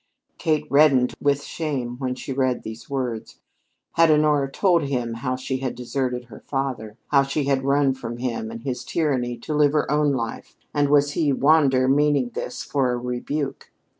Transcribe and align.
Kate 0.39 0.65
reddened 0.71 1.13
with 1.21 1.43
shame 1.43 1.95
when 1.99 2.15
she 2.15 2.33
read 2.33 2.63
these 2.63 2.89
words. 2.89 3.39
Had 3.91 4.09
Honora 4.09 4.51
told 4.51 4.81
him 4.85 5.13
how 5.13 5.35
she 5.35 5.57
had 5.57 5.75
deserted 5.75 6.23
her 6.25 6.39
father 6.39 6.97
how 7.09 7.21
she 7.21 7.43
had 7.43 7.61
run 7.63 7.93
from 7.93 8.17
him 8.17 8.49
and 8.49 8.63
his 8.63 8.83
tyranny 8.83 9.37
to 9.37 9.53
live 9.53 9.73
her 9.73 9.91
own 9.91 10.13
life, 10.13 10.55
and 10.73 10.89
was 10.89 11.11
he, 11.11 11.31
Wander, 11.31 11.87
meaning 11.87 12.31
this 12.33 12.63
for 12.63 12.91
a 12.91 12.97
rebuke? 12.97 13.69